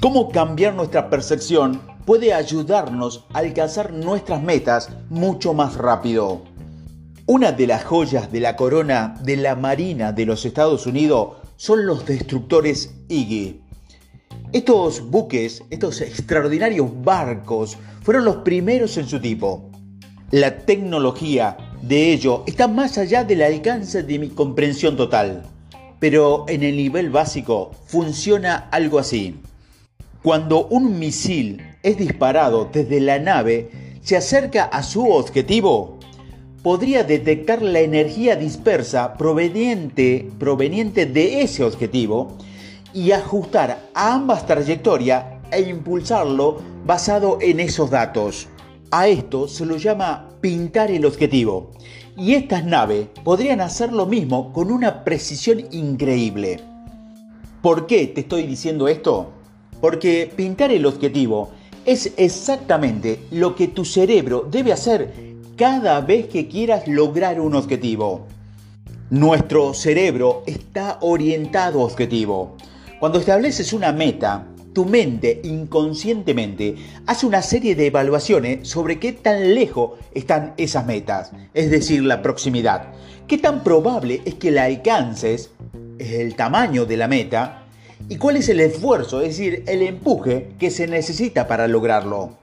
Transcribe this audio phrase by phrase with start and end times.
[0.00, 6.42] Cómo cambiar nuestra percepción puede ayudarnos a alcanzar nuestras metas mucho más rápido.
[7.26, 11.84] Una de las joyas de la corona de la Marina de los Estados Unidos son
[11.84, 13.60] los destructores Iggy.
[14.52, 19.72] Estos buques, estos extraordinarios barcos, fueron los primeros en su tipo.
[20.30, 25.42] La tecnología de ello está más allá del alcance de mi comprensión total,
[25.98, 29.36] pero en el nivel básico funciona algo así.
[30.22, 33.70] Cuando un misil es disparado desde la nave,
[34.02, 35.98] se acerca a su objetivo,
[36.62, 42.36] podría detectar la energía dispersa proveniente, proveniente de ese objetivo
[42.92, 48.48] y ajustar ambas trayectorias e impulsarlo basado en esos datos.
[48.90, 51.70] A esto se lo llama pintar el objetivo.
[52.18, 56.60] Y estas naves podrían hacer lo mismo con una precisión increíble.
[57.60, 59.32] ¿Por qué te estoy diciendo esto?
[59.82, 61.50] Porque pintar el objetivo
[61.84, 65.12] es exactamente lo que tu cerebro debe hacer
[65.56, 68.26] cada vez que quieras lograr un objetivo.
[69.10, 72.56] Nuestro cerebro está orientado a objetivo.
[72.98, 74.46] Cuando estableces una meta,
[74.76, 76.74] tu mente inconscientemente
[77.06, 82.20] hace una serie de evaluaciones sobre qué tan lejos están esas metas, es decir, la
[82.20, 82.92] proximidad.
[83.26, 85.48] ¿Qué tan probable es que la alcances?
[85.98, 87.62] el tamaño de la meta
[88.06, 92.36] y cuál es el esfuerzo, es decir, el empuje que se necesita para lograrlo.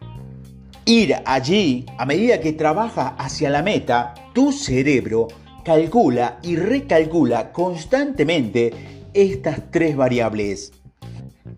[0.85, 5.27] Ir allí, a medida que trabaja hacia la meta, tu cerebro
[5.63, 8.73] calcula y recalcula constantemente
[9.13, 10.71] estas tres variables.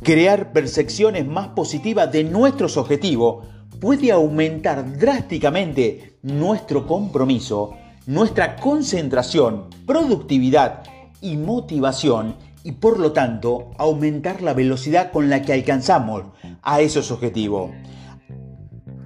[0.06, 3.48] Crear percepciones más positivas de nuestros objetivos
[3.80, 7.74] puede aumentar drásticamente nuestro compromiso,
[8.06, 10.84] nuestra concentración, productividad
[11.22, 16.26] y motivación y por lo tanto aumentar la velocidad con la que alcanzamos
[16.62, 17.72] a esos objetivos.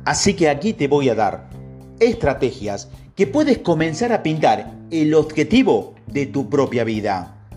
[0.03, 1.49] Así que aquí te voy a dar
[2.01, 7.47] estrategias que puedes comenzar a pintar el objetivo de tu propia vida.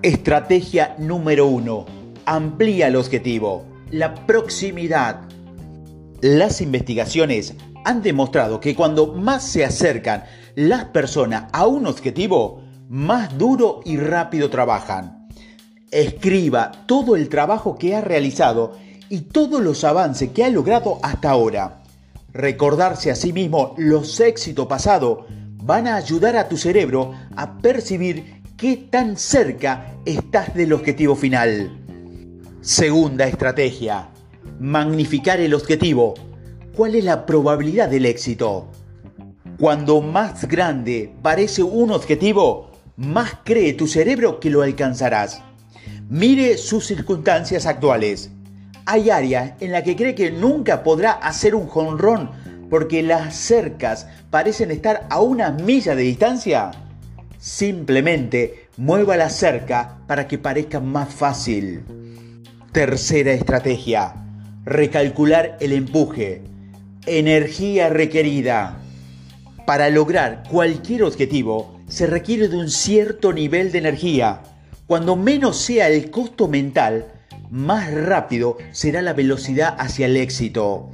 [0.00, 1.97] Estrategia número uno.
[2.30, 3.64] Amplía el objetivo.
[3.90, 5.22] La proximidad.
[6.20, 7.54] Las investigaciones
[7.86, 10.24] han demostrado que cuando más se acercan
[10.54, 15.26] las personas a un objetivo, más duro y rápido trabajan.
[15.90, 18.76] Escriba todo el trabajo que ha realizado
[19.08, 21.82] y todos los avances que ha logrado hasta ahora.
[22.34, 25.20] Recordarse a sí mismo los éxitos pasados
[25.64, 31.87] van a ayudar a tu cerebro a percibir qué tan cerca estás del objetivo final.
[32.60, 34.08] Segunda estrategia.
[34.58, 36.14] Magnificar el objetivo.
[36.74, 38.66] ¿Cuál es la probabilidad del éxito?
[39.60, 45.40] Cuando más grande parece un objetivo, más cree tu cerebro que lo alcanzarás.
[46.10, 48.32] Mire sus circunstancias actuales.
[48.86, 52.30] Hay áreas en las que cree que nunca podrá hacer un jonrón
[52.68, 56.72] porque las cercas parecen estar a una milla de distancia.
[57.38, 62.07] Simplemente mueva la cerca para que parezca más fácil.
[62.72, 64.14] Tercera estrategia.
[64.64, 66.42] Recalcular el empuje.
[67.06, 68.80] Energía requerida.
[69.66, 74.42] Para lograr cualquier objetivo se requiere de un cierto nivel de energía
[74.86, 77.12] cuando menos sea el costo mental,
[77.50, 80.90] más rápido será la velocidad hacia el éxito.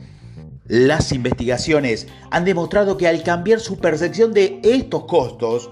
[0.67, 5.71] Las investigaciones han demostrado que al cambiar su percepción de estos costos,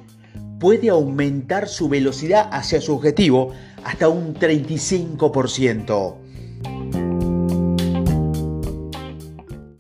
[0.63, 3.53] puede aumentar su velocidad hacia su objetivo
[3.83, 6.22] hasta un 35%.